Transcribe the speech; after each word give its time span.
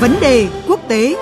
Vấn 0.00 0.20
đề 0.20 0.46
quốc 0.68 0.80
tế. 0.88 1.14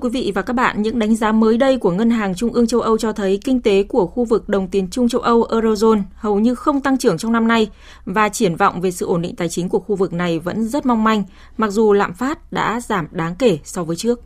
Quý 0.00 0.08
vị 0.08 0.32
và 0.34 0.42
các 0.42 0.52
bạn, 0.52 0.82
những 0.82 0.98
đánh 0.98 1.16
giá 1.16 1.32
mới 1.32 1.58
đây 1.58 1.78
của 1.78 1.90
Ngân 1.90 2.10
hàng 2.10 2.34
Trung 2.34 2.52
ương 2.52 2.66
châu 2.66 2.80
Âu 2.80 2.98
cho 2.98 3.12
thấy 3.12 3.38
kinh 3.44 3.60
tế 3.60 3.82
của 3.82 4.06
khu 4.06 4.24
vực 4.24 4.48
đồng 4.48 4.68
tiền 4.68 4.88
chung 4.90 5.08
châu 5.08 5.20
Âu 5.20 5.46
Eurozone 5.50 6.02
hầu 6.14 6.40
như 6.40 6.54
không 6.54 6.80
tăng 6.80 6.98
trưởng 6.98 7.18
trong 7.18 7.32
năm 7.32 7.48
nay 7.48 7.70
và 8.04 8.28
triển 8.28 8.56
vọng 8.56 8.80
về 8.80 8.90
sự 8.90 9.06
ổn 9.06 9.22
định 9.22 9.36
tài 9.36 9.48
chính 9.48 9.68
của 9.68 9.78
khu 9.78 9.96
vực 9.96 10.12
này 10.12 10.38
vẫn 10.38 10.68
rất 10.68 10.86
mong 10.86 11.04
manh, 11.04 11.22
mặc 11.56 11.70
dù 11.70 11.92
lạm 11.92 12.14
phát 12.14 12.52
đã 12.52 12.80
giảm 12.80 13.06
đáng 13.10 13.34
kể 13.34 13.58
so 13.64 13.84
với 13.84 13.96
trước. 13.96 14.20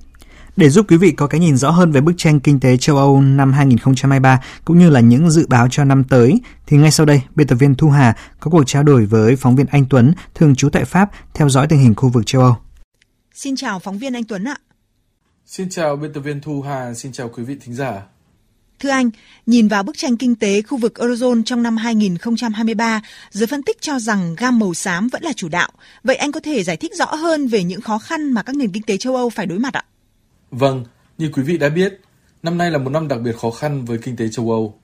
Để 0.56 0.70
giúp 0.70 0.86
quý 0.90 0.96
vị 0.96 1.10
có 1.10 1.26
cái 1.26 1.40
nhìn 1.40 1.56
rõ 1.56 1.70
hơn 1.70 1.92
về 1.92 2.00
bức 2.00 2.12
tranh 2.16 2.41
kinh 2.41 2.60
tế 2.60 2.77
châu 2.77 2.96
Âu 2.96 3.20
năm 3.20 3.52
2023 3.52 4.41
cũng 4.64 4.78
như 4.78 4.91
là 4.91 5.00
những 5.00 5.30
dự 5.30 5.46
báo 5.48 5.68
cho 5.70 5.84
năm 5.84 6.04
tới, 6.04 6.41
thì 6.66 6.77
ngay 6.77 6.91
sau 6.91 7.06
đây, 7.06 7.22
biên 7.34 7.46
tập 7.46 7.56
viên 7.56 7.74
Thu 7.74 7.91
Hà 7.91 8.16
có 8.41 8.50
cuộc 8.50 8.64
trao 8.66 8.82
đổi 8.82 9.06
với 9.06 9.36
phóng 9.36 9.56
viên 9.56 9.66
Anh 9.66 9.84
Tuấn, 9.91 10.12
thường 10.34 10.54
trú 10.54 10.68
tại 10.68 10.84
Pháp, 10.84 11.10
theo 11.34 11.48
dõi 11.48 11.66
tình 11.66 11.78
hình 11.78 11.94
khu 11.94 12.08
vực 12.08 12.27
châu 12.27 12.42
Âu. 12.42 12.56
Xin 13.34 13.56
chào 13.56 13.78
phóng 13.78 13.98
viên 13.98 14.12
Anh 14.12 14.24
Tuấn 14.24 14.44
ạ. 14.44 14.56
Xin 15.46 15.68
chào 15.68 15.96
biên 15.96 16.12
tập 16.12 16.20
viên 16.20 16.40
Thu 16.40 16.62
Hà, 16.62 16.94
xin 16.94 17.12
chào 17.12 17.28
quý 17.28 17.42
vị 17.42 17.56
thính 17.64 17.74
giả. 17.74 18.02
Thưa 18.78 18.88
anh, 18.88 19.10
nhìn 19.46 19.68
vào 19.68 19.82
bức 19.82 19.98
tranh 19.98 20.16
kinh 20.16 20.34
tế 20.34 20.62
khu 20.62 20.78
vực 20.78 20.92
Eurozone 20.94 21.42
trong 21.42 21.62
năm 21.62 21.76
2023, 21.76 23.02
giới 23.30 23.46
phân 23.46 23.62
tích 23.62 23.80
cho 23.80 23.98
rằng 23.98 24.34
gam 24.38 24.58
màu 24.58 24.74
xám 24.74 25.08
vẫn 25.08 25.22
là 25.22 25.32
chủ 25.32 25.48
đạo. 25.48 25.70
Vậy 26.04 26.16
anh 26.16 26.32
có 26.32 26.41
thể 26.41 26.62
giải 26.62 26.77
thích 26.77 26.92
rõ 26.94 27.04
hơn 27.04 27.48
về 27.48 27.64
những 27.64 27.80
khó 27.80 27.98
khăn 27.98 28.32
mà 28.32 28.42
các 28.42 28.56
nền 28.56 28.72
kinh 28.72 28.82
tế 28.82 28.96
châu 28.96 29.16
Âu 29.16 29.30
phải 29.30 29.46
đối 29.46 29.58
mặt 29.58 29.74
ạ? 29.74 29.84
Vâng, 30.50 30.84
như 31.19 31.30
quý 31.32 31.42
vị 31.42 31.58
đã 31.58 31.69
biết, 31.69 32.00
năm 32.42 32.58
nay 32.58 32.70
là 32.70 32.78
một 32.78 32.91
năm 32.91 33.08
đặc 33.08 33.20
biệt 33.20 33.36
khó 33.36 33.50
khăn 33.50 33.84
với 33.84 33.98
kinh 33.98 34.16
tế 34.16 34.28
châu 34.28 34.50
Âu. 34.50 34.78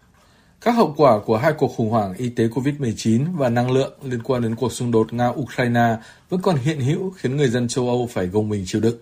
Các 0.60 0.72
hậu 0.72 0.94
quả 0.96 1.20
của 1.26 1.36
hai 1.36 1.52
cuộc 1.58 1.68
khủng 1.76 1.90
hoảng 1.90 2.14
y 2.14 2.28
tế 2.28 2.46
COVID-19 2.46 3.36
và 3.36 3.48
năng 3.48 3.70
lượng 3.70 3.92
liên 4.02 4.22
quan 4.22 4.42
đến 4.42 4.56
cuộc 4.56 4.72
xung 4.72 4.90
đột 4.90 5.12
Nga-Ukraine 5.12 5.96
vẫn 6.28 6.40
còn 6.42 6.56
hiện 6.56 6.80
hữu 6.80 7.10
khiến 7.10 7.36
người 7.36 7.48
dân 7.48 7.68
châu 7.68 7.88
Âu 7.88 8.08
phải 8.12 8.26
gồng 8.26 8.48
mình 8.48 8.64
chịu 8.66 8.80
đựng. 8.80 8.96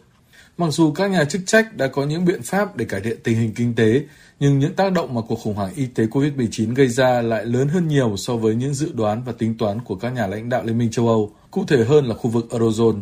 Mặc 0.59 0.71
dù 0.71 0.93
các 0.93 1.11
nhà 1.11 1.25
chức 1.25 1.43
trách 1.47 1.77
đã 1.77 1.87
có 1.87 2.05
những 2.05 2.25
biện 2.25 2.43
pháp 2.43 2.77
để 2.77 2.85
cải 2.85 3.01
thiện 3.01 3.19
tình 3.25 3.39
hình 3.39 3.53
kinh 3.55 3.75
tế, 3.75 4.03
nhưng 4.41 4.59
những 4.59 4.75
tác 4.75 4.93
động 4.93 5.15
mà 5.15 5.21
cuộc 5.29 5.41
khủng 5.41 5.55
hoảng 5.55 5.75
y 5.75 5.87
tế 5.87 6.07
COVID-19 6.07 6.75
gây 6.75 6.89
ra 6.89 7.23
lại 7.23 7.45
lớn 7.45 7.69
hơn 7.69 7.89
nhiều 7.89 8.17
so 8.17 8.37
với 8.37 8.55
những 8.55 8.75
dự 8.75 8.93
đoán 8.93 9.23
và 9.27 9.33
tính 9.33 9.59
toán 9.59 9.81
của 9.81 9.95
các 9.95 10.11
nhà 10.11 10.27
lãnh 10.27 10.49
đạo 10.49 10.63
Liên 10.65 10.79
minh 10.79 10.91
châu 10.91 11.09
Âu, 11.09 11.33
cụ 11.51 11.65
thể 11.69 11.85
hơn 11.85 12.07
là 12.07 12.15
khu 12.15 12.31
vực 12.31 12.47
Eurozone. 12.51 13.01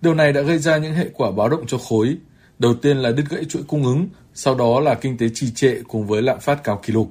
Điều 0.00 0.14
này 0.14 0.32
đã 0.32 0.40
gây 0.40 0.58
ra 0.58 0.78
những 0.78 0.94
hệ 0.94 1.08
quả 1.14 1.30
báo 1.30 1.48
động 1.48 1.66
cho 1.66 1.78
khối. 1.78 2.16
Đầu 2.58 2.74
tiên 2.74 2.96
là 2.96 3.12
đứt 3.12 3.24
gãy 3.30 3.44
chuỗi 3.44 3.62
cung 3.62 3.84
ứng, 3.84 4.08
sau 4.34 4.54
đó 4.54 4.80
là 4.80 4.94
kinh 4.94 5.18
tế 5.18 5.26
trì 5.34 5.50
trệ 5.54 5.74
cùng 5.88 6.06
với 6.06 6.22
lạm 6.22 6.40
phát 6.40 6.64
cao 6.64 6.80
kỷ 6.82 6.92
lục. 6.92 7.10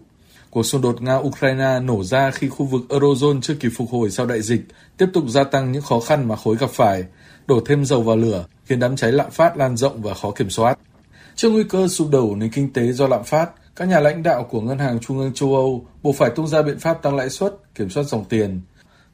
Cuộc 0.50 0.64
xung 0.64 0.82
đột 0.82 1.02
Nga-Ukraine 1.02 1.86
nổ 1.86 2.04
ra 2.04 2.32
khi 2.32 2.50
khu 2.50 2.66
vực 2.66 2.82
Eurozone 2.90 3.42
chưa 3.42 3.56
kịp 3.56 3.72
phục 3.76 3.90
hồi 3.90 4.12
sau 4.12 4.26
đại 4.26 4.42
dịch, 4.42 4.62
tiếp 4.98 5.08
tục 5.14 5.24
gia 5.28 5.44
tăng 5.44 5.72
những 5.72 5.82
khó 5.82 6.00
khăn 6.00 6.28
mà 6.28 6.36
khối 6.36 6.58
gặp 6.58 6.70
phải, 6.70 7.04
đổ 7.48 7.62
thêm 7.66 7.86
dầu 7.86 8.02
vào 8.02 8.18
lửa, 8.18 8.46
khiến 8.66 8.80
đám 8.80 8.96
cháy 8.96 9.12
lạm 9.12 9.32
phát 9.32 9.58
lan 9.58 9.78
rộng 9.78 10.02
và 10.02 10.14
khó 10.14 10.32
kiểm 10.32 10.50
soát. 10.50 10.80
Trước 11.36 11.50
nguy 11.50 11.64
cơ 11.64 11.88
sụp 11.88 12.10
đổ 12.12 12.36
nền 12.36 12.52
kinh 12.52 12.74
tế 12.74 12.92
do 12.92 13.08
lạm 13.08 13.24
phát, 13.24 13.50
các 13.76 13.88
nhà 13.88 14.00
lãnh 14.00 14.24
đạo 14.24 14.44
của 14.44 14.62
Ngân 14.62 14.80
hàng 14.80 15.00
Trung 15.00 15.20
ương 15.20 15.34
châu 15.34 15.56
Âu 15.56 15.86
buộc 16.04 16.16
phải 16.16 16.30
tung 16.36 16.48
ra 16.48 16.62
biện 16.62 16.80
pháp 16.80 17.02
tăng 17.02 17.16
lãi 17.16 17.30
suất, 17.30 17.54
kiểm 17.76 17.90
soát 17.90 18.04
dòng 18.04 18.26
tiền. 18.26 18.62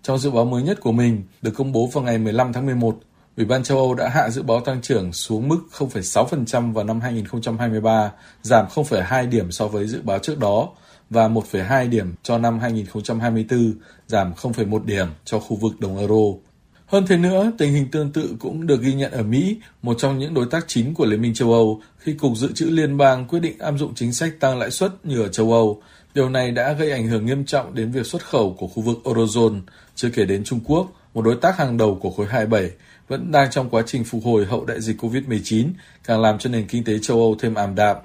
Trong 0.03 0.17
dự 0.17 0.31
báo 0.31 0.45
mới 0.45 0.63
nhất 0.63 0.79
của 0.81 0.91
mình, 0.91 1.23
được 1.41 1.51
công 1.55 1.71
bố 1.71 1.87
vào 1.87 2.03
ngày 2.03 2.17
15 2.17 2.53
tháng 2.53 2.65
11, 2.65 2.99
Ủy 3.39 3.45
ban 3.45 3.63
châu 3.63 3.77
Âu 3.77 3.93
đã 3.93 4.09
hạ 4.09 4.29
dự 4.29 4.43
báo 4.43 4.61
tăng 4.61 4.81
trưởng 4.81 5.13
xuống 5.13 5.47
mức 5.47 5.59
0,6% 5.77 6.73
vào 6.73 6.83
năm 6.83 7.01
2023, 7.01 8.11
giảm 8.41 8.65
0,2 8.67 9.29
điểm 9.29 9.51
so 9.51 9.67
với 9.67 9.87
dự 9.87 10.01
báo 10.01 10.19
trước 10.19 10.39
đó 10.39 10.69
và 11.09 11.27
1,2 11.27 11.89
điểm 11.89 12.13
cho 12.23 12.37
năm 12.37 12.59
2024, 12.59 13.73
giảm 14.07 14.33
0,1 14.33 14.85
điểm 14.85 15.07
cho 15.25 15.39
khu 15.39 15.55
vực 15.55 15.79
đồng 15.79 15.97
euro. 15.97 16.48
Hơn 16.89 17.05
thế 17.07 17.17
nữa, 17.17 17.51
tình 17.57 17.73
hình 17.73 17.91
tương 17.91 18.11
tự 18.11 18.35
cũng 18.39 18.67
được 18.67 18.81
ghi 18.81 18.93
nhận 18.93 19.11
ở 19.11 19.23
Mỹ, 19.23 19.57
một 19.81 19.97
trong 19.97 20.19
những 20.19 20.33
đối 20.33 20.45
tác 20.51 20.67
chính 20.67 20.93
của 20.93 21.05
Liên 21.05 21.21
minh 21.21 21.33
châu 21.33 21.53
Âu, 21.53 21.81
khi 21.97 22.13
Cục 22.13 22.37
Dự 22.37 22.51
trữ 22.55 22.65
Liên 22.65 22.97
bang 22.97 23.27
quyết 23.27 23.39
định 23.39 23.59
áp 23.59 23.73
dụng 23.77 23.95
chính 23.95 24.13
sách 24.13 24.33
tăng 24.39 24.59
lãi 24.59 24.71
suất 24.71 24.91
như 25.05 25.21
ở 25.21 25.27
châu 25.27 25.53
Âu. 25.53 25.81
Điều 26.13 26.29
này 26.29 26.51
đã 26.51 26.73
gây 26.73 26.91
ảnh 26.91 27.07
hưởng 27.07 27.25
nghiêm 27.25 27.45
trọng 27.45 27.75
đến 27.75 27.91
việc 27.91 28.05
xuất 28.05 28.25
khẩu 28.25 28.55
của 28.59 28.67
khu 28.67 28.83
vực 28.83 28.97
Eurozone, 29.03 29.61
chưa 29.95 30.09
kể 30.09 30.25
đến 30.25 30.43
Trung 30.43 30.59
Quốc, 30.65 30.91
một 31.13 31.21
đối 31.21 31.35
tác 31.35 31.57
hàng 31.57 31.77
đầu 31.77 31.99
của 32.01 32.11
khối 32.11 32.25
27, 32.25 32.71
vẫn 33.07 33.31
đang 33.31 33.51
trong 33.51 33.69
quá 33.69 33.83
trình 33.85 34.03
phục 34.03 34.21
hồi 34.23 34.45
hậu 34.45 34.65
đại 34.65 34.81
dịch 34.81 35.01
COVID-19, 35.01 35.65
càng 36.03 36.21
làm 36.21 36.39
cho 36.39 36.49
nền 36.49 36.67
kinh 36.67 36.83
tế 36.83 36.93
châu 37.01 37.17
Âu 37.17 37.35
thêm 37.39 37.55
ảm 37.55 37.75
đạm. 37.75 37.95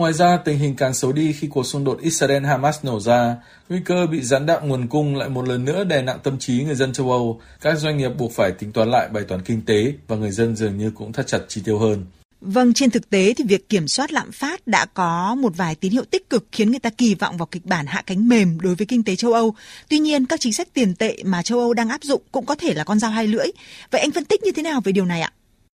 Ngoài 0.00 0.12
ra, 0.12 0.36
tình 0.36 0.58
hình 0.58 0.76
càng 0.76 0.94
xấu 0.94 1.12
đi 1.12 1.32
khi 1.32 1.48
cuộc 1.48 1.66
xung 1.66 1.84
đột 1.84 2.00
Israel-Hamas 2.02 2.72
nổ 2.82 3.00
ra, 3.00 3.36
nguy 3.68 3.80
cơ 3.84 4.06
bị 4.06 4.22
gián 4.22 4.46
đoạn 4.46 4.68
nguồn 4.68 4.88
cung 4.88 5.16
lại 5.16 5.28
một 5.28 5.48
lần 5.48 5.64
nữa 5.64 5.84
đè 5.84 6.02
nặng 6.02 6.18
tâm 6.22 6.38
trí 6.38 6.62
người 6.64 6.74
dân 6.74 6.92
châu 6.92 7.10
Âu. 7.10 7.40
Các 7.60 7.78
doanh 7.78 7.96
nghiệp 7.96 8.08
buộc 8.08 8.32
phải 8.32 8.52
tính 8.52 8.72
toán 8.72 8.90
lại 8.90 9.08
bài 9.08 9.24
toán 9.28 9.42
kinh 9.42 9.62
tế 9.66 9.92
và 10.08 10.16
người 10.16 10.30
dân 10.30 10.56
dường 10.56 10.78
như 10.78 10.90
cũng 10.90 11.12
thắt 11.12 11.26
chặt 11.26 11.38
chi 11.48 11.62
tiêu 11.64 11.78
hơn. 11.78 12.06
Vâng, 12.40 12.72
trên 12.74 12.90
thực 12.90 13.10
tế 13.10 13.34
thì 13.36 13.44
việc 13.44 13.68
kiểm 13.68 13.88
soát 13.88 14.12
lạm 14.12 14.32
phát 14.32 14.66
đã 14.66 14.86
có 14.86 15.34
một 15.34 15.56
vài 15.56 15.74
tín 15.74 15.92
hiệu 15.92 16.04
tích 16.04 16.30
cực 16.30 16.46
khiến 16.52 16.70
người 16.70 16.80
ta 16.80 16.90
kỳ 16.90 17.14
vọng 17.14 17.36
vào 17.36 17.46
kịch 17.46 17.66
bản 17.66 17.86
hạ 17.86 18.02
cánh 18.06 18.28
mềm 18.28 18.60
đối 18.60 18.74
với 18.74 18.86
kinh 18.86 19.04
tế 19.04 19.16
châu 19.16 19.32
Âu. 19.32 19.54
Tuy 19.88 19.98
nhiên, 19.98 20.26
các 20.26 20.40
chính 20.40 20.52
sách 20.52 20.68
tiền 20.74 20.94
tệ 20.94 21.16
mà 21.24 21.42
châu 21.42 21.58
Âu 21.58 21.74
đang 21.74 21.88
áp 21.88 22.02
dụng 22.02 22.22
cũng 22.32 22.46
có 22.46 22.54
thể 22.54 22.74
là 22.74 22.84
con 22.84 22.98
dao 22.98 23.10
hai 23.10 23.26
lưỡi. 23.26 23.46
Vậy 23.90 24.00
anh 24.00 24.10
phân 24.10 24.24
tích 24.24 24.42
như 24.42 24.52
thế 24.52 24.62
nào 24.62 24.80
về 24.84 24.92
điều 24.92 25.04
này 25.04 25.20
ạ? 25.20 25.32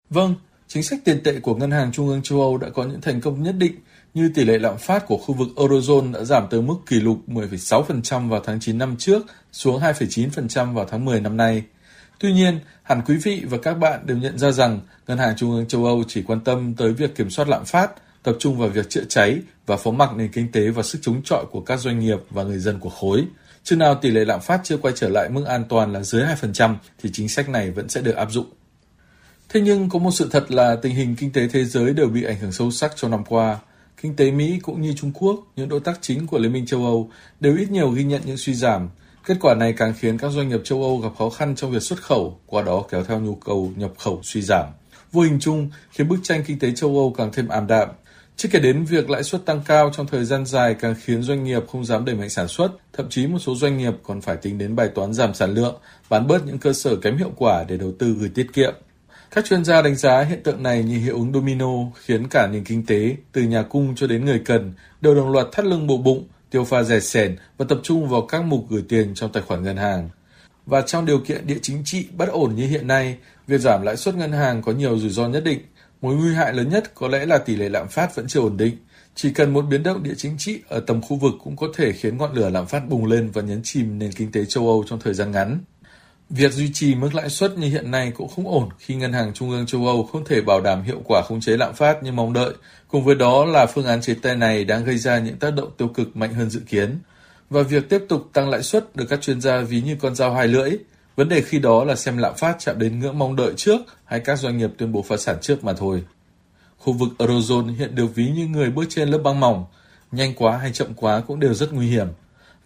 Vâng, 0.10 0.36
chính 0.74 0.84
sách 0.84 1.00
tiền 1.06 1.24
tệ 1.24 1.40
của 1.40 1.56
Ngân 1.56 1.72
hàng 1.72 1.92
Trung 1.92 2.08
ương 2.08 2.22
châu 2.22 2.42
Âu 2.42 2.58
đã 2.58 2.70
có 2.70 2.84
những 2.84 3.02
thành 3.02 3.22
công 3.22 3.44
nhất 3.44 3.56
định 3.58 3.76
như 4.14 4.32
tỷ 4.36 4.46
lệ 4.46 4.58
lạm 4.58 4.78
phát 4.78 5.08
của 5.08 5.18
khu 5.18 5.34
vực 5.34 5.48
Eurozone 5.56 6.14
đã 6.14 6.24
giảm 6.24 6.48
tới 6.50 6.62
mức 6.62 6.76
kỷ 6.88 7.00
lục 7.00 7.18
10,6% 7.28 8.30
vào 8.30 8.42
tháng 8.46 8.60
9 8.60 8.78
năm 8.78 8.96
trước 8.98 9.22
xuống 9.52 9.82
2,9% 9.82 10.74
vào 10.74 10.86
tháng 10.92 11.06
10 11.06 11.22
năm 11.22 11.38
nay. 11.38 11.64
Tuy 12.20 12.34
nhiên, 12.34 12.60
hẳn 12.84 13.02
quý 13.08 13.18
vị 13.18 13.44
và 13.50 13.58
các 13.58 13.74
bạn 13.74 14.00
đều 14.06 14.18
nhận 14.18 14.38
ra 14.38 14.52
rằng 14.52 14.80
Ngân 15.08 15.18
hàng 15.18 15.36
Trung 15.38 15.52
ương 15.52 15.68
châu 15.68 15.86
Âu 15.86 16.04
chỉ 16.08 16.24
quan 16.24 16.40
tâm 16.40 16.74
tới 16.78 16.94
việc 16.94 17.16
kiểm 17.16 17.30
soát 17.30 17.48
lạm 17.48 17.66
phát, 17.66 17.92
tập 18.24 18.36
trung 18.40 18.58
vào 18.58 18.70
việc 18.70 18.90
chữa 18.90 19.04
cháy 19.10 19.40
và 19.66 19.78
phó 19.78 19.92
mặc 19.92 20.10
nền 20.16 20.32
kinh 20.32 20.52
tế 20.52 20.70
và 20.70 20.84
sức 20.84 21.00
chống 21.02 21.22
chọi 21.24 21.46
của 21.52 21.62
các 21.62 21.80
doanh 21.80 22.00
nghiệp 22.00 22.20
và 22.30 22.44
người 22.44 22.60
dân 22.60 22.80
của 22.80 22.90
khối. 22.90 23.26
Chừng 23.64 23.80
nào 23.80 23.96
tỷ 23.96 24.12
lệ 24.12 24.26
lạm 24.26 24.42
phát 24.42 24.62
chưa 24.64 24.78
quay 24.78 24.94
trở 24.98 25.10
lại 25.10 25.30
mức 25.30 25.46
an 25.46 25.64
toàn 25.70 25.94
là 25.94 26.04
dưới 26.04 26.24
2% 26.42 26.76
thì 27.04 27.10
chính 27.14 27.30
sách 27.30 27.50
này 27.50 27.72
vẫn 27.72 27.90
sẽ 27.90 28.02
được 28.02 28.16
áp 28.16 28.32
dụng. 28.32 28.46
Thế 29.54 29.62
nhưng 29.62 29.90
có 29.90 30.00
một 30.00 30.12
sự 30.12 30.30
thật 30.32 30.52
là 30.52 30.76
tình 30.76 30.96
hình 30.96 31.16
kinh 31.16 31.32
tế 31.32 31.48
thế 31.48 31.66
giới 31.66 31.94
đều 31.94 32.08
bị 32.08 32.24
ảnh 32.24 32.40
hưởng 32.40 32.52
sâu 32.52 32.72
sắc 32.72 32.94
trong 32.96 33.12
năm 33.12 33.24
qua. 33.30 33.60
Kinh 34.02 34.16
tế 34.16 34.32
Mỹ 34.32 34.60
cũng 34.62 34.82
như 34.82 34.94
Trung 34.94 35.12
Quốc, 35.14 35.40
những 35.56 35.70
đối 35.70 35.80
tác 35.80 35.98
chính 36.02 36.28
của 36.28 36.38
Liên 36.38 36.54
minh 36.54 36.66
châu 36.66 36.86
Âu, 36.86 37.10
đều 37.40 37.58
ít 37.58 37.72
nhiều 37.72 37.90
ghi 37.90 38.04
nhận 38.04 38.22
những 38.26 38.38
suy 38.38 38.54
giảm. 38.54 38.90
Kết 39.26 39.38
quả 39.42 39.56
này 39.56 39.74
càng 39.74 39.94
khiến 40.00 40.18
các 40.18 40.32
doanh 40.32 40.50
nghiệp 40.50 40.62
châu 40.64 40.84
Âu 40.84 40.98
gặp 40.98 41.10
khó 41.18 41.30
khăn 41.30 41.56
trong 41.56 41.72
việc 41.72 41.82
xuất 41.82 42.02
khẩu, 42.02 42.40
qua 42.46 42.62
đó 42.62 42.84
kéo 42.92 43.04
theo 43.04 43.20
nhu 43.20 43.36
cầu 43.36 43.72
nhập 43.76 43.92
khẩu 43.98 44.20
suy 44.24 44.42
giảm. 44.42 44.66
Vô 45.12 45.22
hình 45.22 45.38
chung 45.40 45.70
khiến 45.92 46.08
bức 46.08 46.20
tranh 46.24 46.44
kinh 46.48 46.60
tế 46.60 46.72
châu 46.76 46.90
Âu 46.90 47.14
càng 47.18 47.32
thêm 47.34 47.48
ảm 47.48 47.68
đạm. 47.68 47.90
Chưa 48.36 48.50
kể 48.52 48.60
đến 48.60 48.84
việc 48.84 49.10
lãi 49.10 49.24
suất 49.24 49.46
tăng 49.46 49.62
cao 49.66 49.92
trong 49.94 50.08
thời 50.08 50.26
gian 50.26 50.46
dài 50.46 50.76
càng 50.80 50.96
khiến 51.04 51.24
doanh 51.24 51.44
nghiệp 51.44 51.64
không 51.68 51.86
dám 51.86 52.06
đẩy 52.06 52.16
mạnh 52.16 52.30
sản 52.30 52.48
xuất, 52.48 52.72
thậm 52.94 53.10
chí 53.10 53.28
một 53.28 53.40
số 53.40 53.56
doanh 53.56 53.78
nghiệp 53.78 53.94
còn 54.04 54.22
phải 54.22 54.36
tính 54.36 54.58
đến 54.58 54.76
bài 54.76 54.90
toán 54.96 55.14
giảm 55.14 55.34
sản 55.34 55.54
lượng, 55.54 55.76
bán 56.10 56.28
bớt 56.28 56.46
những 56.46 56.58
cơ 56.58 56.74
sở 56.74 56.96
kém 56.96 57.18
hiệu 57.18 57.32
quả 57.38 57.64
để 57.68 57.78
đầu 57.78 57.92
tư 58.00 58.16
gửi 58.20 58.30
tiết 58.36 58.48
kiệm. 58.54 58.74
Các 59.36 59.46
chuyên 59.46 59.66
gia 59.66 59.82
đánh 59.82 59.96
giá 59.96 60.22
hiện 60.22 60.44
tượng 60.44 60.64
này 60.64 60.84
như 60.84 60.98
hiệu 60.98 61.16
ứng 61.16 61.34
domino 61.34 61.68
khiến 61.96 62.28
cả 62.28 62.48
nền 62.48 62.64
kinh 62.64 62.86
tế, 62.86 63.16
từ 63.32 63.42
nhà 63.42 63.64
cung 63.64 63.96
cho 63.96 64.08
đến 64.08 64.26
người 64.26 64.42
cần, 64.46 64.74
đều 65.02 65.16
đồng 65.16 65.32
loạt 65.32 65.48
thắt 65.52 65.66
lưng 65.66 65.88
bộ 65.88 65.98
bụng, 65.98 66.28
tiêu 66.50 66.64
pha 66.64 66.84
rẻ 66.84 67.00
sẻn 67.00 67.36
và 67.58 67.66
tập 67.70 67.80
trung 67.84 68.10
vào 68.10 68.22
các 68.22 68.44
mục 68.44 68.66
gửi 68.70 68.84
tiền 68.90 69.12
trong 69.16 69.32
tài 69.32 69.44
khoản 69.44 69.64
ngân 69.64 69.78
hàng. 69.78 70.10
Và 70.66 70.82
trong 70.82 71.06
điều 71.06 71.20
kiện 71.20 71.48
địa 71.48 71.58
chính 71.62 71.82
trị 71.86 72.08
bất 72.18 72.30
ổn 72.30 72.56
như 72.56 72.68
hiện 72.68 72.88
nay, 72.88 73.18
việc 73.48 73.62
giảm 73.62 73.82
lãi 73.82 73.98
suất 73.98 74.16
ngân 74.16 74.32
hàng 74.32 74.62
có 74.62 74.72
nhiều 74.72 75.00
rủi 75.00 75.10
ro 75.10 75.28
nhất 75.28 75.44
định. 75.44 75.60
Mối 76.02 76.16
nguy 76.16 76.34
hại 76.34 76.54
lớn 76.54 76.70
nhất 76.70 76.96
có 76.96 77.08
lẽ 77.08 77.26
là 77.26 77.38
tỷ 77.38 77.56
lệ 77.56 77.70
lạm 77.70 77.88
phát 77.88 78.16
vẫn 78.16 78.28
chưa 78.28 78.40
ổn 78.40 78.58
định. 78.58 78.78
Chỉ 79.16 79.32
cần 79.34 79.54
một 79.54 79.62
biến 79.62 79.84
động 79.84 80.04
địa 80.04 80.14
chính 80.18 80.36
trị 80.38 80.60
ở 80.68 80.80
tầm 80.80 81.02
khu 81.02 81.18
vực 81.18 81.34
cũng 81.44 81.56
có 81.56 81.68
thể 81.76 81.92
khiến 81.92 82.18
ngọn 82.18 82.34
lửa 82.34 82.50
lạm 82.50 82.68
phát 82.68 82.90
bùng 82.90 83.06
lên 83.06 83.32
và 83.32 83.42
nhấn 83.42 83.62
chìm 83.64 84.00
nền 84.00 84.12
kinh 84.12 84.32
tế 84.32 84.46
châu 84.46 84.68
Âu 84.68 84.84
trong 84.88 85.00
thời 85.00 85.14
gian 85.14 85.32
ngắn. 85.32 85.60
Việc 86.36 86.54
duy 86.54 86.72
trì 86.74 86.96
mức 86.96 87.16
lãi 87.16 87.30
suất 87.30 87.58
như 87.58 87.68
hiện 87.68 87.92
nay 87.92 88.12
cũng 88.16 88.28
không 88.28 88.48
ổn 88.48 88.70
khi 88.80 88.96
Ngân 88.96 89.14
hàng 89.14 89.34
Trung 89.34 89.50
ương 89.50 89.66
châu 89.66 89.88
Âu 89.88 90.04
không 90.04 90.26
thể 90.26 90.42
bảo 90.42 90.62
đảm 90.62 90.84
hiệu 90.84 91.02
quả 91.06 91.22
khống 91.22 91.42
chế 91.42 91.58
lạm 91.58 91.74
phát 91.74 92.04
như 92.04 92.12
mong 92.12 92.34
đợi. 92.34 92.54
Cùng 92.88 93.04
với 93.04 93.16
đó 93.16 93.46
là 93.46 93.66
phương 93.66 93.86
án 93.86 94.02
chế 94.02 94.14
tài 94.14 94.36
này 94.36 94.66
đang 94.66 94.86
gây 94.86 94.98
ra 94.98 95.20
những 95.20 95.38
tác 95.38 95.54
động 95.56 95.72
tiêu 95.78 95.88
cực 95.88 96.18
mạnh 96.18 96.34
hơn 96.34 96.50
dự 96.50 96.62
kiến. 96.68 97.00
Và 97.50 97.62
việc 97.62 97.90
tiếp 97.90 98.02
tục 98.10 98.30
tăng 98.34 98.50
lãi 98.50 98.64
suất 98.64 98.96
được 98.96 99.06
các 99.10 99.22
chuyên 99.22 99.42
gia 99.42 99.62
ví 99.62 99.82
như 99.82 99.98
con 100.02 100.16
dao 100.16 100.34
hai 100.34 100.48
lưỡi. 100.48 100.72
Vấn 101.16 101.30
đề 101.30 101.42
khi 101.42 101.60
đó 101.60 101.84
là 101.84 101.96
xem 101.96 102.18
lạm 102.18 102.36
phát 102.38 102.56
chạm 102.60 102.80
đến 102.80 103.00
ngưỡng 103.00 103.20
mong 103.20 103.36
đợi 103.36 103.54
trước 103.58 103.82
hay 104.06 104.20
các 104.20 104.40
doanh 104.40 104.58
nghiệp 104.58 104.70
tuyên 104.78 104.92
bố 104.92 105.02
phá 105.02 105.18
sản 105.18 105.38
trước 105.42 105.64
mà 105.64 105.74
thôi. 105.74 106.04
Khu 106.78 106.94
vực 106.94 107.10
Eurozone 107.18 107.76
hiện 107.76 107.96
được 107.96 108.16
ví 108.16 108.28
như 108.28 108.48
người 108.48 108.72
bước 108.72 108.86
trên 108.90 109.10
lớp 109.10 109.20
băng 109.24 109.40
mỏng. 109.40 109.66
Nhanh 110.12 110.34
quá 110.34 110.58
hay 110.58 110.72
chậm 110.72 110.94
quá 110.96 111.22
cũng 111.28 111.40
đều 111.40 111.54
rất 111.54 111.74
nguy 111.74 111.88
hiểm. 111.88 112.08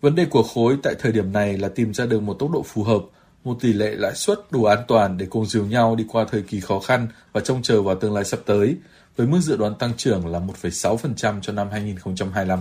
Vấn 0.01 0.15
đề 0.15 0.25
của 0.25 0.43
khối 0.43 0.77
tại 0.83 0.95
thời 0.99 1.11
điểm 1.11 1.31
này 1.31 1.57
là 1.57 1.67
tìm 1.67 1.93
ra 1.93 2.05
được 2.05 2.21
một 2.21 2.33
tốc 2.33 2.51
độ 2.51 2.63
phù 2.67 2.83
hợp 2.83 3.01
một 3.45 3.57
tỷ 3.61 3.73
lệ 3.73 3.95
lãi 3.95 4.15
suất 4.15 4.39
đủ 4.51 4.63
an 4.63 4.79
toàn 4.87 5.17
để 5.17 5.25
cùng 5.29 5.45
dìu 5.45 5.65
nhau 5.65 5.95
đi 5.95 6.05
qua 6.07 6.25
thời 6.31 6.41
kỳ 6.41 6.59
khó 6.59 6.79
khăn 6.79 7.07
và 7.33 7.41
trông 7.41 7.61
chờ 7.61 7.81
vào 7.81 7.95
tương 7.95 8.13
lai 8.13 8.25
sắp 8.25 8.39
tới, 8.45 8.75
với 9.17 9.27
mức 9.27 9.39
dự 9.41 9.57
đoán 9.57 9.75
tăng 9.75 9.93
trưởng 9.97 10.27
là 10.27 10.39
1,6% 10.39 11.41
cho 11.41 11.53
năm 11.53 11.67
2025. 11.71 12.59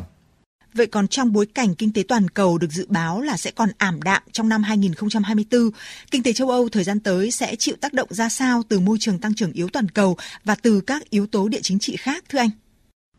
Vậy 0.75 0.87
còn 0.87 1.09
trong 1.09 1.33
bối 1.33 1.47
cảnh 1.47 1.75
kinh 1.75 1.93
tế 1.93 2.03
toàn 2.09 2.29
cầu 2.29 2.59
được 2.59 2.71
dự 2.71 2.87
báo 2.89 3.21
là 3.21 3.37
sẽ 3.37 3.51
còn 3.51 3.69
ảm 3.79 4.03
đạm 4.03 4.23
trong 4.33 4.49
năm 4.49 4.63
2024, 4.63 5.71
kinh 6.11 6.23
tế 6.23 6.33
châu 6.33 6.51
Âu 6.51 6.69
thời 6.69 6.85
gian 6.85 7.01
tới 7.01 7.31
sẽ 7.31 7.57
chịu 7.57 7.75
tác 7.81 7.93
động 7.93 8.09
ra 8.11 8.29
sao 8.29 8.63
từ 8.69 8.81
môi 8.81 8.97
trường 9.01 9.19
tăng 9.19 9.35
trưởng 9.35 9.53
yếu 9.53 9.69
toàn 9.69 9.89
cầu 9.89 10.17
và 10.45 10.55
từ 10.63 10.81
các 10.81 11.11
yếu 11.11 11.27
tố 11.27 11.49
địa 11.49 11.61
chính 11.63 11.79
trị 11.79 11.97
khác 11.97 12.25
thưa 12.29 12.39
anh? 12.39 12.51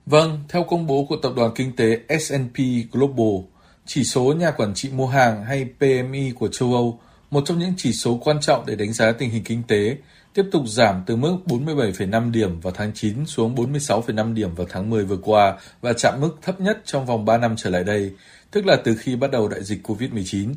Vâng, 0.05 0.43
theo 0.49 0.63
công 0.63 0.87
bố 0.87 1.05
của 1.09 1.17
tập 1.23 1.31
đoàn 1.35 1.51
kinh 1.55 1.75
tế 1.75 1.99
S&P 2.19 2.57
Global, 2.91 3.45
chỉ 3.85 4.03
số 4.03 4.33
nhà 4.33 4.51
quản 4.51 4.73
trị 4.73 4.89
mua 4.89 5.07
hàng 5.07 5.43
hay 5.45 5.67
PMI 5.79 6.31
của 6.31 6.47
châu 6.47 6.73
Âu, 6.73 6.99
một 7.31 7.43
trong 7.45 7.59
những 7.59 7.73
chỉ 7.77 7.93
số 7.93 8.19
quan 8.23 8.39
trọng 8.41 8.65
để 8.65 8.75
đánh 8.75 8.93
giá 8.93 9.11
tình 9.11 9.29
hình 9.29 9.43
kinh 9.43 9.63
tế, 9.67 9.97
tiếp 10.33 10.45
tục 10.51 10.63
giảm 10.67 11.03
từ 11.05 11.15
mức 11.15 11.37
47,5 11.45 12.31
điểm 12.31 12.59
vào 12.59 12.73
tháng 12.73 12.91
9 12.93 13.25
xuống 13.25 13.55
46,5 13.55 14.33
điểm 14.33 14.55
vào 14.55 14.67
tháng 14.69 14.89
10 14.89 15.05
vừa 15.05 15.17
qua 15.17 15.57
và 15.81 15.93
chạm 15.93 16.21
mức 16.21 16.37
thấp 16.41 16.61
nhất 16.61 16.81
trong 16.85 17.05
vòng 17.05 17.25
3 17.25 17.37
năm 17.37 17.55
trở 17.57 17.69
lại 17.69 17.83
đây, 17.83 18.11
tức 18.51 18.65
là 18.65 18.75
từ 18.75 18.95
khi 18.95 19.15
bắt 19.15 19.31
đầu 19.31 19.47
đại 19.47 19.63
dịch 19.63 19.87
COVID-19. 19.87 20.53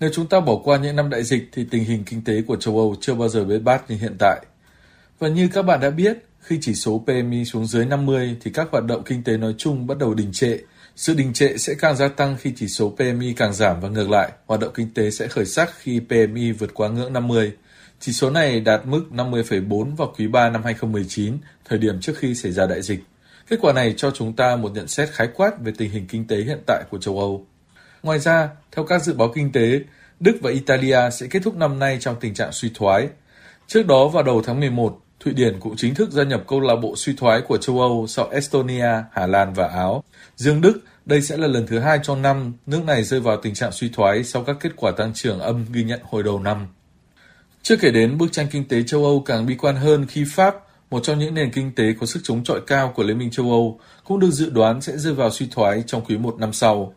Nếu 0.00 0.10
chúng 0.12 0.26
ta 0.26 0.40
bỏ 0.40 0.56
qua 0.64 0.78
những 0.78 0.96
năm 0.96 1.10
đại 1.10 1.24
dịch 1.24 1.48
thì 1.52 1.66
tình 1.70 1.84
hình 1.84 2.04
kinh 2.04 2.24
tế 2.24 2.42
của 2.42 2.56
châu 2.56 2.78
Âu 2.78 2.96
chưa 3.00 3.14
bao 3.14 3.28
giờ 3.28 3.44
bế 3.44 3.58
bát 3.58 3.90
như 3.90 3.96
hiện 3.96 4.16
tại. 4.18 4.46
Và 5.18 5.28
như 5.28 5.48
các 5.48 5.62
bạn 5.62 5.80
đã 5.80 5.90
biết, 5.90 6.16
khi 6.40 6.58
chỉ 6.60 6.74
số 6.74 7.04
PMI 7.06 7.44
xuống 7.44 7.66
dưới 7.66 7.86
50 7.86 8.36
thì 8.40 8.50
các 8.54 8.68
hoạt 8.72 8.84
động 8.84 9.02
kinh 9.04 9.24
tế 9.24 9.36
nói 9.36 9.54
chung 9.58 9.86
bắt 9.86 9.98
đầu 9.98 10.14
đình 10.14 10.32
trệ. 10.32 10.58
Sự 10.96 11.14
đình 11.14 11.32
trệ 11.32 11.56
sẽ 11.56 11.74
càng 11.74 11.96
gia 11.96 12.08
tăng 12.08 12.36
khi 12.36 12.52
chỉ 12.56 12.68
số 12.68 12.94
PMI 12.96 13.32
càng 13.32 13.52
giảm 13.52 13.80
và 13.80 13.88
ngược 13.88 14.10
lại, 14.10 14.32
hoạt 14.46 14.60
động 14.60 14.70
kinh 14.74 14.94
tế 14.94 15.10
sẽ 15.10 15.28
khởi 15.28 15.44
sắc 15.44 15.70
khi 15.78 16.00
PMI 16.00 16.52
vượt 16.52 16.74
quá 16.74 16.88
ngưỡng 16.88 17.12
50. 17.12 17.52
Chỉ 18.00 18.12
số 18.12 18.30
này 18.30 18.60
đạt 18.60 18.86
mức 18.86 19.04
50,4 19.10 19.96
vào 19.96 20.14
quý 20.18 20.26
3 20.26 20.50
năm 20.50 20.62
2019, 20.64 21.38
thời 21.64 21.78
điểm 21.78 22.00
trước 22.00 22.12
khi 22.18 22.34
xảy 22.34 22.52
ra 22.52 22.66
đại 22.66 22.82
dịch. 22.82 23.00
Kết 23.48 23.56
quả 23.62 23.72
này 23.72 23.94
cho 23.96 24.10
chúng 24.10 24.36
ta 24.36 24.56
một 24.56 24.72
nhận 24.74 24.88
xét 24.88 25.10
khái 25.10 25.28
quát 25.34 25.60
về 25.60 25.72
tình 25.78 25.90
hình 25.90 26.06
kinh 26.06 26.26
tế 26.26 26.36
hiện 26.36 26.58
tại 26.66 26.84
của 26.90 26.98
châu 26.98 27.18
Âu. 27.18 27.46
Ngoài 28.02 28.18
ra, 28.18 28.48
theo 28.72 28.84
các 28.84 29.02
dự 29.02 29.14
báo 29.14 29.32
kinh 29.34 29.52
tế, 29.52 29.80
Đức 30.20 30.36
và 30.42 30.50
Italia 30.50 30.98
sẽ 31.12 31.26
kết 31.30 31.42
thúc 31.42 31.56
năm 31.56 31.78
nay 31.78 31.98
trong 32.00 32.16
tình 32.20 32.34
trạng 32.34 32.52
suy 32.52 32.70
thoái. 32.74 33.08
Trước 33.66 33.86
đó 33.86 34.08
vào 34.08 34.22
đầu 34.22 34.42
tháng 34.42 34.60
11, 34.60 35.00
Thụy 35.20 35.32
Điển 35.32 35.60
cũng 35.60 35.76
chính 35.76 35.94
thức 35.94 36.10
gia 36.10 36.24
nhập 36.24 36.44
câu 36.48 36.60
lạc 36.60 36.76
bộ 36.76 36.94
suy 36.96 37.14
thoái 37.16 37.40
của 37.40 37.58
châu 37.58 37.80
Âu 37.80 38.06
sau 38.06 38.28
Estonia, 38.28 39.02
Hà 39.12 39.26
Lan 39.26 39.52
và 39.52 39.66
Áo. 39.68 40.04
Riêng 40.36 40.60
Đức, 40.60 40.80
đây 41.06 41.22
sẽ 41.22 41.36
là 41.36 41.46
lần 41.46 41.66
thứ 41.66 41.78
hai 41.78 41.98
trong 42.02 42.22
năm 42.22 42.52
nước 42.66 42.84
này 42.84 43.04
rơi 43.04 43.20
vào 43.20 43.36
tình 43.36 43.54
trạng 43.54 43.72
suy 43.72 43.88
thoái 43.88 44.24
sau 44.24 44.44
các 44.44 44.56
kết 44.60 44.72
quả 44.76 44.92
tăng 44.96 45.14
trưởng 45.14 45.40
âm 45.40 45.66
ghi 45.72 45.84
nhận 45.84 46.00
hồi 46.02 46.22
đầu 46.22 46.40
năm. 46.40 46.66
Chưa 47.62 47.76
kể 47.76 47.90
đến 47.90 48.18
bức 48.18 48.32
tranh 48.32 48.46
kinh 48.50 48.68
tế 48.68 48.82
châu 48.82 49.04
Âu 49.04 49.20
càng 49.20 49.46
bi 49.46 49.54
quan 49.54 49.76
hơn 49.76 50.06
khi 50.06 50.24
Pháp, 50.28 50.54
một 50.90 51.00
trong 51.02 51.18
những 51.18 51.34
nền 51.34 51.50
kinh 51.50 51.74
tế 51.74 51.84
có 52.00 52.06
sức 52.06 52.20
chống 52.22 52.44
chọi 52.44 52.60
cao 52.66 52.92
của 52.96 53.02
Liên 53.02 53.18
minh 53.18 53.30
châu 53.30 53.50
Âu, 53.50 53.80
cũng 54.04 54.20
được 54.20 54.30
dự 54.30 54.50
đoán 54.50 54.80
sẽ 54.80 54.96
rơi 54.96 55.14
vào 55.14 55.30
suy 55.30 55.48
thoái 55.50 55.82
trong 55.86 56.04
quý 56.04 56.16
một 56.16 56.36
năm 56.38 56.52
sau. 56.52 56.94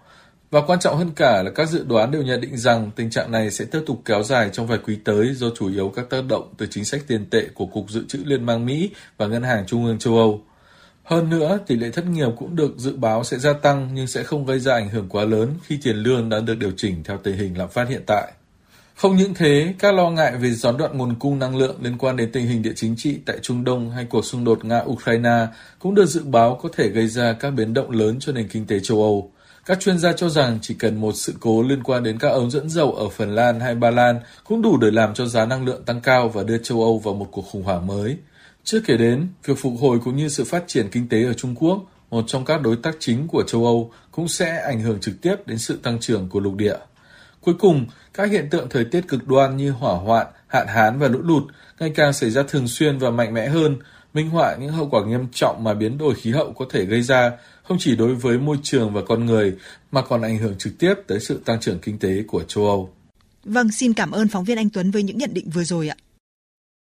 Và 0.52 0.62
quan 0.62 0.80
trọng 0.80 0.98
hơn 0.98 1.12
cả 1.16 1.44
là 1.44 1.52
các 1.52 1.70
dự 1.70 1.84
đoán 1.84 2.12
đều 2.12 2.22
nhận 2.22 2.42
định 2.42 2.58
rằng 2.58 2.92
tình 2.96 3.10
trạng 3.10 3.32
này 3.32 3.52
sẽ 3.52 3.66
tiếp 3.66 3.82
tục 3.86 4.02
kéo 4.06 4.24
dài 4.24 4.50
trong 4.54 4.68
vài 4.68 4.80
quý 4.86 4.98
tới 5.04 5.34
do 5.34 5.48
chủ 5.56 5.72
yếu 5.72 5.94
các 5.96 6.10
tác 6.10 6.22
động 6.30 6.54
từ 6.58 6.68
chính 6.70 6.86
sách 6.86 7.02
tiền 7.08 7.26
tệ 7.30 7.46
của 7.54 7.66
Cục 7.66 7.90
Dự 7.90 8.06
trữ 8.08 8.20
Liên 8.26 8.46
bang 8.46 8.66
Mỹ 8.66 8.90
và 9.18 9.28
Ngân 9.28 9.44
hàng 9.44 9.64
Trung 9.68 9.86
ương 9.86 10.00
châu 10.00 10.18
Âu. 10.18 10.42
Hơn 11.04 11.30
nữa, 11.30 11.60
tỷ 11.68 11.76
lệ 11.76 11.90
thất 11.92 12.06
nghiệp 12.06 12.30
cũng 12.38 12.56
được 12.56 12.78
dự 12.78 12.96
báo 12.96 13.24
sẽ 13.24 13.38
gia 13.38 13.54
tăng 13.54 13.90
nhưng 13.94 14.08
sẽ 14.08 14.24
không 14.24 14.46
gây 14.46 14.60
ra 14.60 14.74
ảnh 14.74 14.90
hưởng 14.90 15.10
quá 15.10 15.24
lớn 15.24 15.54
khi 15.64 15.80
tiền 15.84 15.96
lương 15.96 16.30
đã 16.30 16.40
được 16.40 16.56
điều 16.60 16.72
chỉnh 16.78 17.04
theo 17.04 17.18
tình 17.18 17.38
hình 17.38 17.58
lạm 17.58 17.70
phát 17.70 17.90
hiện 17.90 18.02
tại. 18.08 18.32
Không 18.96 19.16
những 19.16 19.34
thế, 19.34 19.74
các 19.80 19.94
lo 19.94 20.10
ngại 20.10 20.36
về 20.38 20.52
gián 20.52 20.78
đoạn 20.78 20.98
nguồn 20.98 21.16
cung 21.16 21.40
năng 21.40 21.58
lượng 21.58 21.76
liên 21.82 21.98
quan 21.98 22.18
đến 22.18 22.32
tình 22.32 22.48
hình 22.48 22.62
địa 22.62 22.74
chính 22.76 22.96
trị 22.98 23.20
tại 23.26 23.38
Trung 23.42 23.64
Đông 23.64 23.92
hay 23.92 24.06
cuộc 24.10 24.26
xung 24.26 24.44
đột 24.44 24.60
Nga-Ukraine 24.64 25.48
cũng 25.80 25.96
được 25.96 26.06
dự 26.06 26.24
báo 26.24 26.60
có 26.64 26.70
thể 26.74 26.90
gây 26.90 27.08
ra 27.08 27.34
các 27.34 27.52
biến 27.52 27.74
động 27.74 27.92
lớn 27.92 28.18
cho 28.20 28.32
nền 28.32 28.48
kinh 28.48 28.68
tế 28.68 28.80
châu 28.80 29.02
Âu. 29.02 29.32
Các 29.70 29.80
chuyên 29.80 29.98
gia 29.98 30.14
cho 30.14 30.30
rằng 30.30 30.60
chỉ 30.62 30.74
cần 30.74 31.02
một 31.02 31.12
sự 31.16 31.34
cố 31.40 31.64
liên 31.64 31.84
quan 31.84 32.04
đến 32.04 32.20
các 32.20 32.30
ống 32.30 32.52
dẫn 32.52 32.70
dầu 32.70 32.92
ở 32.92 33.10
Phần 33.10 33.36
Lan 33.36 33.60
hay 33.60 33.76
Ba 33.76 33.92
Lan 33.92 34.20
cũng 34.44 34.62
đủ 34.62 34.78
để 34.78 34.92
làm 34.92 35.14
cho 35.14 35.26
giá 35.26 35.46
năng 35.46 35.66
lượng 35.66 35.84
tăng 35.84 36.02
cao 36.02 36.30
và 36.30 36.44
đưa 36.44 36.58
châu 36.58 36.82
Âu 36.82 37.00
vào 37.00 37.14
một 37.14 37.28
cuộc 37.32 37.42
khủng 37.42 37.64
hoảng 37.64 37.88
mới. 37.88 38.18
Chưa 38.64 38.80
kể 38.80 38.98
đến, 38.98 39.28
việc 39.46 39.58
phục 39.58 39.74
hồi 39.80 40.00
cũng 40.04 40.16
như 40.16 40.30
sự 40.30 40.44
phát 40.44 40.64
triển 40.68 40.90
kinh 40.92 41.10
tế 41.10 41.24
ở 41.24 41.34
Trung 41.34 41.56
Quốc, 41.60 41.84
một 42.10 42.24
trong 42.28 42.46
các 42.46 42.62
đối 42.62 42.76
tác 42.76 42.96
chính 43.00 43.28
của 43.28 43.44
châu 43.44 43.66
Âu, 43.66 43.92
cũng 44.12 44.28
sẽ 44.28 44.58
ảnh 44.58 44.82
hưởng 44.82 45.00
trực 45.00 45.22
tiếp 45.22 45.36
đến 45.46 45.58
sự 45.58 45.80
tăng 45.84 46.00
trưởng 46.00 46.30
của 46.30 46.40
lục 46.40 46.56
địa. 46.56 46.78
Cuối 47.50 47.58
cùng, 47.60 47.86
các 48.14 48.32
hiện 48.32 48.48
tượng 48.50 48.70
thời 48.70 48.86
tiết 48.86 49.08
cực 49.08 49.28
đoan 49.28 49.58
như 49.58 49.72
hỏa 49.72 49.94
hoạn, 49.94 50.28
hạn 50.48 50.68
hán 50.68 51.00
và 51.00 51.08
lũ 51.08 51.20
lụt 51.24 51.44
ngày 51.80 51.92
càng 51.96 52.14
xảy 52.14 52.30
ra 52.30 52.44
thường 52.44 52.68
xuyên 52.68 52.98
và 52.98 53.10
mạnh 53.10 53.34
mẽ 53.34 53.48
hơn, 53.48 53.78
minh 54.14 54.30
họa 54.30 54.56
những 54.56 54.72
hậu 54.72 54.90
quả 54.90 55.06
nghiêm 55.06 55.28
trọng 55.32 55.64
mà 55.64 55.74
biến 55.74 55.98
đổi 55.98 56.16
khí 56.16 56.32
hậu 56.32 56.54
có 56.54 56.66
thể 56.70 56.86
gây 56.86 57.02
ra 57.02 57.32
không 57.64 57.78
chỉ 57.80 57.96
đối 57.96 58.16
với 58.16 58.38
môi 58.38 58.58
trường 58.64 58.94
và 58.94 59.02
con 59.08 59.26
người 59.26 59.56
mà 59.92 60.02
còn 60.02 60.22
ảnh 60.22 60.38
hưởng 60.38 60.58
trực 60.58 60.74
tiếp 60.80 60.94
tới 61.08 61.20
sự 61.20 61.42
tăng 61.46 61.60
trưởng 61.60 61.80
kinh 61.80 62.00
tế 62.00 62.24
của 62.28 62.44
châu 62.44 62.66
Âu. 62.66 62.90
Vâng, 63.44 63.72
xin 63.72 63.94
cảm 63.94 64.12
ơn 64.12 64.28
phóng 64.28 64.44
viên 64.44 64.58
Anh 64.58 64.70
Tuấn 64.70 64.92
với 64.92 65.04
những 65.04 65.18
nhận 65.18 65.34
định 65.34 65.50
vừa 65.50 65.64
rồi 65.64 65.90
ạ. 65.90 65.96